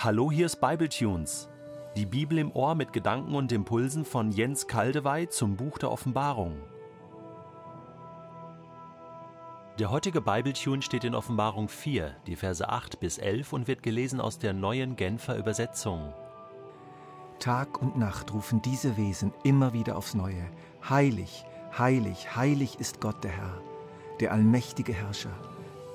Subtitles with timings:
[0.00, 1.48] Hallo, hier ist Bibletunes.
[1.96, 6.62] Die Bibel im Ohr mit Gedanken und Impulsen von Jens Kaldewey zum Buch der Offenbarung.
[9.80, 14.20] Der heutige Bibletune steht in Offenbarung 4, die Verse 8 bis 11 und wird gelesen
[14.20, 16.14] aus der neuen Genfer Übersetzung.
[17.40, 20.48] Tag und Nacht rufen diese Wesen immer wieder aufs Neue.
[20.88, 21.44] Heilig,
[21.76, 23.60] heilig, heilig ist Gott der Herr,
[24.20, 25.36] der allmächtige Herrscher.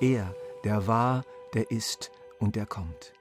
[0.02, 3.14] Er, der war, der ist und der kommt.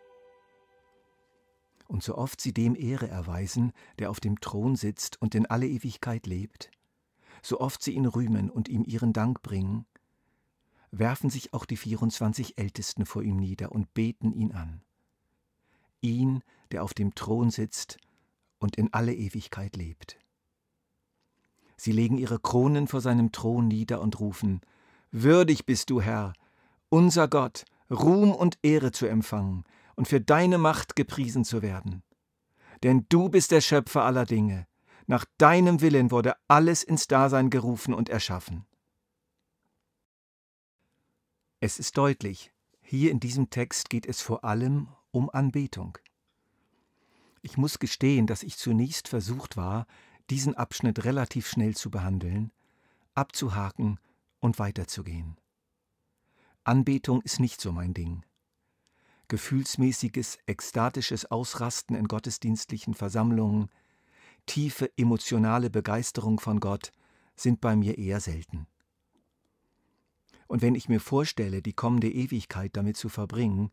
[1.88, 5.68] Und so oft sie dem Ehre erweisen, der auf dem Thron sitzt und in alle
[5.68, 6.72] Ewigkeit lebt,
[7.42, 9.86] so oft sie ihn rühmen und ihm ihren Dank bringen,
[10.92, 14.82] werfen sich auch die 24 Ältesten vor ihm nieder und beten ihn an.
[16.02, 17.98] Ihn, der auf dem Thron sitzt
[18.60, 20.18] und in alle Ewigkeit lebt.
[21.76, 24.62] Sie legen ihre Kronen vor seinem Thron nieder und rufen,
[25.12, 26.34] Würdig bist du, Herr,
[26.90, 29.64] unser Gott, Ruhm und Ehre zu empfangen
[29.96, 32.04] und für deine Macht gepriesen zu werden.
[32.84, 34.68] Denn du bist der Schöpfer aller Dinge.
[35.08, 38.66] Nach deinem Willen wurde alles ins Dasein gerufen und erschaffen.
[41.60, 45.98] Es ist deutlich, hier in diesem Text geht es vor allem um Anbetung.
[47.42, 49.86] Ich muss gestehen, dass ich zunächst versucht war,
[50.30, 52.52] diesen Abschnitt relativ schnell zu behandeln,
[53.14, 54.00] abzuhaken
[54.40, 55.38] und weiterzugehen.
[56.64, 58.24] Anbetung ist nicht so mein Ding.
[59.34, 63.72] Gefühlsmäßiges, ekstatisches Ausrasten in gottesdienstlichen Versammlungen,
[64.46, 66.92] tiefe emotionale Begeisterung von Gott
[67.36, 68.68] sind bei mir eher selten.
[70.46, 73.72] Und wenn ich mir vorstelle, die kommende Ewigkeit damit zu verbringen,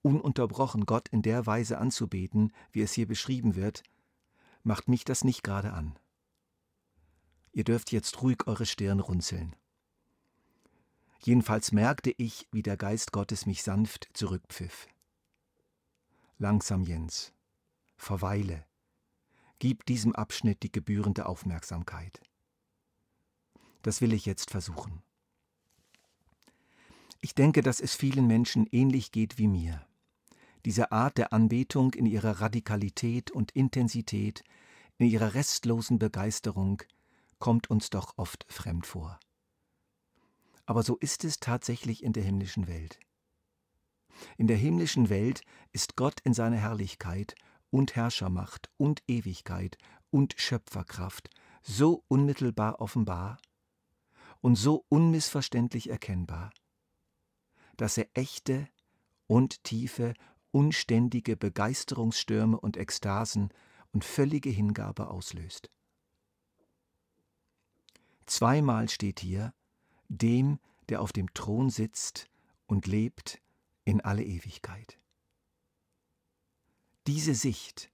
[0.00, 3.82] ununterbrochen Gott in der Weise anzubeten, wie es hier beschrieben wird,
[4.62, 5.94] macht mich das nicht gerade an.
[7.52, 9.54] Ihr dürft jetzt ruhig eure Stirn runzeln.
[11.22, 14.88] Jedenfalls merkte ich, wie der Geist Gottes mich sanft zurückpfiff.
[16.42, 17.32] Langsam, Jens,
[17.96, 18.66] verweile,
[19.60, 22.20] gib diesem Abschnitt die gebührende Aufmerksamkeit.
[23.82, 25.04] Das will ich jetzt versuchen.
[27.20, 29.86] Ich denke, dass es vielen Menschen ähnlich geht wie mir.
[30.64, 34.42] Diese Art der Anbetung in ihrer Radikalität und Intensität,
[34.98, 36.82] in ihrer restlosen Begeisterung,
[37.38, 39.20] kommt uns doch oft fremd vor.
[40.66, 42.98] Aber so ist es tatsächlich in der himmlischen Welt.
[44.36, 45.42] In der himmlischen Welt
[45.72, 47.34] ist Gott in seiner Herrlichkeit
[47.70, 49.78] und Herrschermacht und Ewigkeit
[50.10, 51.30] und Schöpferkraft
[51.62, 53.38] so unmittelbar offenbar
[54.40, 56.52] und so unmissverständlich erkennbar,
[57.76, 58.68] dass er echte
[59.26, 60.14] und tiefe,
[60.50, 63.50] unständige Begeisterungsstürme und Ekstasen
[63.92, 65.70] und völlige Hingabe auslöst.
[68.26, 69.54] Zweimal steht hier,
[70.08, 70.58] dem,
[70.88, 72.28] der auf dem Thron sitzt
[72.66, 73.41] und lebt
[73.84, 74.98] in alle Ewigkeit.
[77.06, 77.90] Diese Sicht,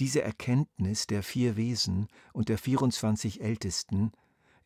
[0.00, 4.10] diese Erkenntnis der vier Wesen und der 24 Ältesten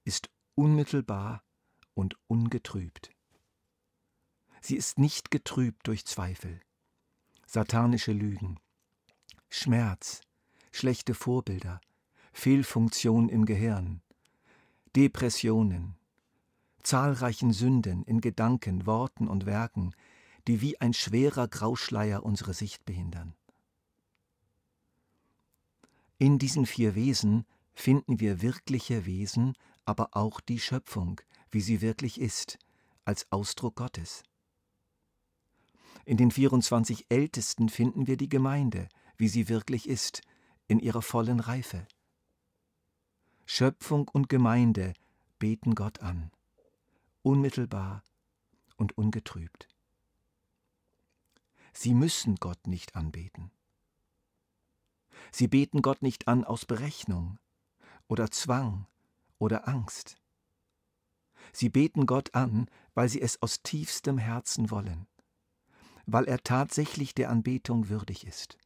[0.05, 1.45] ist unmittelbar
[1.93, 3.11] und ungetrübt.
[4.63, 6.61] Sie ist nicht getrübt durch Zweifel,
[7.47, 8.59] satanische Lügen,
[9.51, 10.23] Schmerz,
[10.73, 11.81] schlechte Vorbilder,
[12.33, 14.01] Fehlfunktion im Gehirn,
[14.97, 15.98] Depressionen,
[16.83, 19.95] zahlreichen Sünden in Gedanken, Worten und Werken,
[20.47, 23.35] die wie ein schwerer Grauschleier unsere Sicht behindern.
[26.19, 27.45] In diesen vier Wesen
[27.75, 32.59] finden wir wirkliche Wesen, aber auch die Schöpfung, wie sie wirklich ist,
[33.05, 34.23] als Ausdruck Gottes.
[36.05, 40.23] In den 24 Ältesten finden wir die Gemeinde, wie sie wirklich ist,
[40.67, 41.87] in ihrer vollen Reife.
[43.47, 44.95] Schöpfung und Gemeinde
[45.39, 46.31] beten Gott an
[47.23, 48.03] unmittelbar
[48.77, 49.69] und ungetrübt.
[51.73, 53.51] Sie müssen Gott nicht anbeten.
[55.31, 57.39] Sie beten Gott nicht an aus Berechnung
[58.09, 58.87] oder Zwang
[59.39, 60.17] oder Angst.
[61.53, 65.07] Sie beten Gott an, weil sie es aus tiefstem Herzen wollen,
[66.07, 68.59] weil er tatsächlich der Anbetung würdig ist.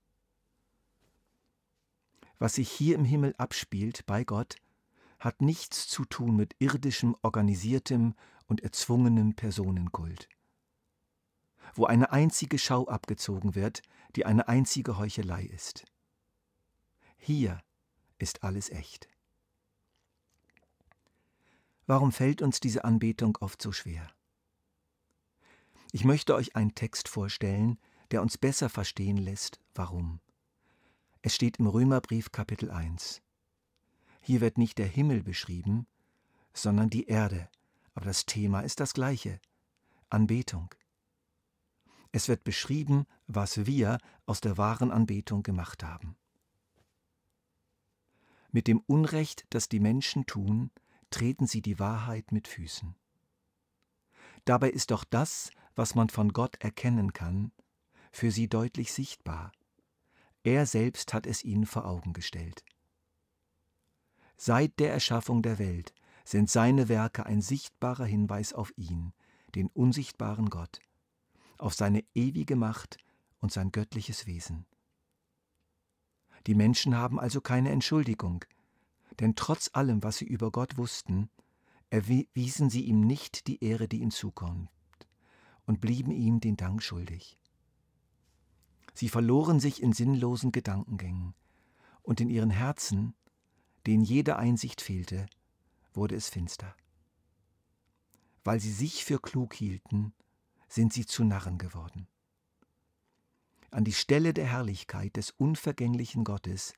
[2.39, 4.57] Was sich hier im Himmel abspielt bei Gott,
[5.21, 8.15] hat nichts zu tun mit irdischem, organisiertem
[8.53, 10.29] und erzwungenem Personenkult,
[11.75, 13.81] wo eine einzige Schau abgezogen wird,
[14.15, 15.87] die eine einzige Heuchelei ist.
[17.17, 17.63] Hier
[18.19, 19.09] ist alles echt.
[21.87, 24.07] Warum fällt uns diese Anbetung oft so schwer?
[25.91, 27.79] Ich möchte euch einen Text vorstellen,
[28.11, 30.21] der uns besser verstehen lässt, warum.
[31.23, 33.23] Es steht im Römerbrief Kapitel 1.
[34.21, 35.87] Hier wird nicht der Himmel beschrieben,
[36.53, 37.49] sondern die Erde,
[37.95, 39.41] aber das Thema ist das gleiche
[40.11, 40.75] Anbetung.
[42.13, 46.17] Es wird beschrieben, was wir aus der wahren Anbetung gemacht haben.
[48.51, 50.71] Mit dem Unrecht, das die Menschen tun,
[51.11, 52.95] treten sie die Wahrheit mit Füßen.
[54.45, 57.53] Dabei ist doch das, was man von Gott erkennen kann,
[58.11, 59.53] für sie deutlich sichtbar.
[60.43, 62.65] Er selbst hat es ihnen vor Augen gestellt.
[64.37, 65.95] Seit der Erschaffung der Welt
[66.25, 69.13] sind seine Werke ein sichtbarer Hinweis auf ihn,
[69.55, 70.81] den unsichtbaren Gott,
[71.59, 72.99] auf seine ewige Macht
[73.41, 74.67] und sein göttliches Wesen.
[76.47, 78.45] Die Menschen haben also keine Entschuldigung,
[79.21, 81.29] denn trotz allem, was sie über Gott wussten,
[81.91, 84.71] erwiesen sie ihm nicht die Ehre, die ihm zukommt,
[85.67, 87.39] und blieben ihm den Dank schuldig.
[88.95, 91.35] Sie verloren sich in sinnlosen Gedankengängen,
[92.03, 93.15] und in ihren Herzen,
[93.87, 95.27] denen jede Einsicht fehlte,
[95.95, 96.75] wurde es finster.
[98.45, 100.15] Weil sie sich für klug hielten,
[100.69, 102.09] sind sie zu Narren geworden.
[103.71, 106.75] An die Stelle der Herrlichkeit des unvergänglichen Gottes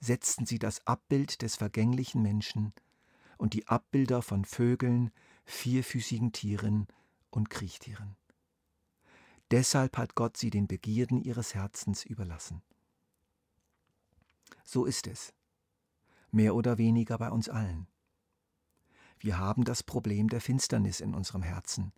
[0.00, 2.72] setzten sie das Abbild des vergänglichen Menschen
[3.38, 5.12] und die Abbilder von Vögeln,
[5.44, 6.88] vierfüßigen Tieren
[7.30, 8.16] und Kriechtieren.
[9.52, 12.62] Deshalb hat Gott sie den Begierden ihres Herzens überlassen.
[14.64, 15.34] So ist es,
[16.30, 17.86] mehr oder weniger bei uns allen.
[19.22, 21.92] Wir haben das Problem der Finsternis in unserem Herzen,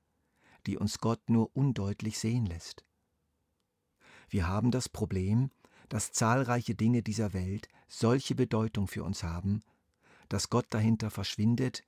[0.66, 2.84] die uns Gott nur undeutlich sehen lässt.
[4.28, 5.50] Wir haben das Problem,
[5.88, 9.62] dass zahlreiche Dinge dieser Welt solche Bedeutung für uns haben,
[10.28, 11.82] dass Gott dahinter verschwindet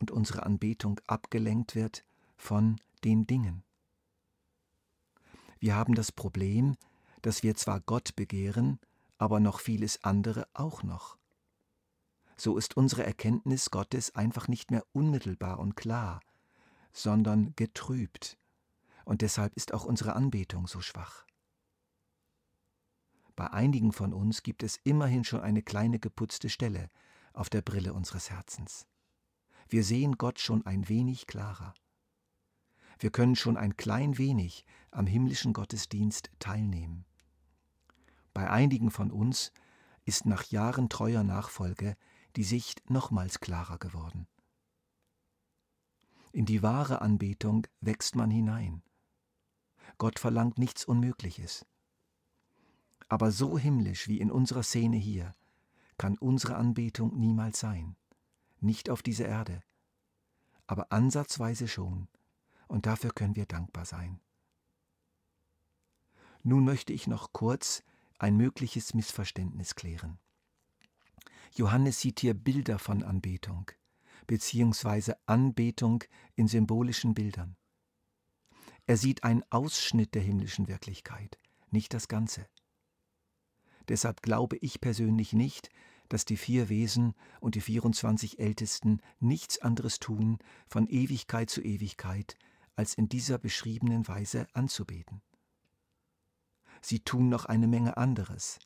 [0.00, 2.04] und unsere Anbetung abgelenkt wird
[2.36, 3.62] von den Dingen.
[5.60, 6.76] Wir haben das Problem,
[7.22, 8.78] dass wir zwar Gott begehren,
[9.16, 11.16] aber noch vieles andere auch noch
[12.36, 16.20] so ist unsere Erkenntnis Gottes einfach nicht mehr unmittelbar und klar,
[16.92, 18.38] sondern getrübt,
[19.04, 21.24] und deshalb ist auch unsere Anbetung so schwach.
[23.36, 26.88] Bei einigen von uns gibt es immerhin schon eine kleine geputzte Stelle
[27.32, 28.86] auf der Brille unseres Herzens.
[29.68, 31.74] Wir sehen Gott schon ein wenig klarer.
[32.98, 37.04] Wir können schon ein klein wenig am himmlischen Gottesdienst teilnehmen.
[38.32, 39.52] Bei einigen von uns
[40.04, 41.96] ist nach Jahren treuer Nachfolge
[42.36, 44.26] die Sicht nochmals klarer geworden.
[46.32, 48.82] In die wahre Anbetung wächst man hinein.
[49.98, 51.64] Gott verlangt nichts Unmögliches.
[53.08, 55.36] Aber so himmlisch wie in unserer Szene hier
[55.98, 57.96] kann unsere Anbetung niemals sein,
[58.60, 59.62] nicht auf dieser Erde,
[60.66, 62.08] aber ansatzweise schon,
[62.66, 64.20] und dafür können wir dankbar sein.
[66.42, 67.84] Nun möchte ich noch kurz
[68.18, 70.18] ein mögliches Missverständnis klären.
[71.56, 73.70] Johannes sieht hier Bilder von Anbetung,
[74.26, 76.02] beziehungsweise Anbetung
[76.34, 77.56] in symbolischen Bildern.
[78.86, 81.38] Er sieht einen Ausschnitt der himmlischen Wirklichkeit,
[81.70, 82.46] nicht das Ganze.
[83.88, 85.70] Deshalb glaube ich persönlich nicht,
[86.08, 92.36] dass die vier Wesen und die 24 Ältesten nichts anderes tun, von Ewigkeit zu Ewigkeit,
[92.76, 95.22] als in dieser beschriebenen Weise anzubeten.
[96.82, 98.58] Sie tun noch eine Menge anderes,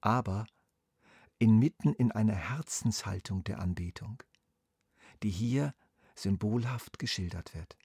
[0.00, 0.46] aber
[1.38, 4.22] inmitten in einer Herzenshaltung der Anbetung,
[5.22, 5.74] die hier
[6.14, 7.76] symbolhaft geschildert wird.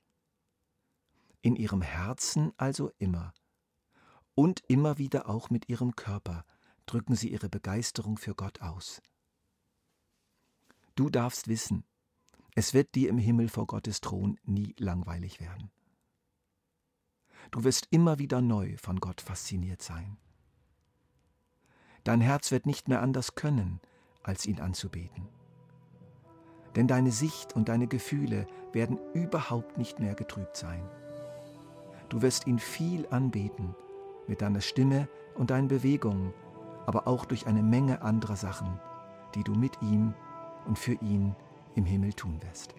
[1.42, 3.34] In ihrem Herzen also immer
[4.36, 6.46] und immer wieder auch mit ihrem Körper
[6.86, 9.02] drücken sie ihre Begeisterung für Gott aus.
[10.96, 11.86] Du darfst wissen,
[12.54, 15.72] es wird dir im Himmel vor Gottes Thron nie langweilig werden.
[17.50, 20.18] Du wirst immer wieder neu von Gott fasziniert sein.
[22.04, 23.80] Dein Herz wird nicht mehr anders können,
[24.24, 25.28] als ihn anzubeten.
[26.76, 30.82] Denn deine Sicht und deine Gefühle werden überhaupt nicht mehr getrübt sein.
[32.10, 33.76] Du wirst ihn viel anbeten,
[34.28, 36.34] mit deiner Stimme und deinen Bewegungen,
[36.86, 38.80] aber auch durch eine Menge anderer Sachen,
[39.36, 40.14] die du mit ihm
[40.66, 41.36] und für ihn
[41.76, 42.74] im Himmel tun wirst.